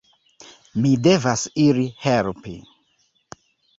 [0.85, 2.55] Mi devas iri helpi.